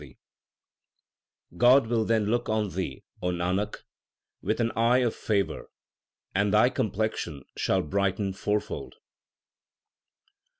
[0.01, 0.21] 24 THE SIKH
[1.51, 3.75] RELIGION God will then look on thee, O Nanak,
[4.41, 5.69] with an eye of favour,
[6.33, 8.95] and thy complexion shall brighten fourfold.